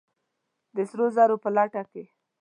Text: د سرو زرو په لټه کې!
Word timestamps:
د 0.75 0.77
سرو 0.89 1.05
زرو 1.15 1.35
په 1.43 1.49
لټه 1.55 1.81
کې! 1.91 2.03